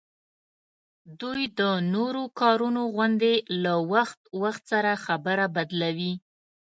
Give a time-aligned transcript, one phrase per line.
[1.19, 1.61] دوی د
[1.93, 6.13] نورو کارونو غوندي له وخت وخت سره خبره بدلوي